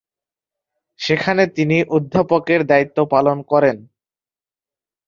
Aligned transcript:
সেখানে 0.99 1.43
তিনি 1.47 1.77
অধ্যাপকের 1.89 2.61
দায়িত্ব 2.65 2.97
পালন 3.05 3.37
করেন। 3.41 3.77